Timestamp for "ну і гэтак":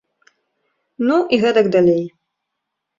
1.11-1.65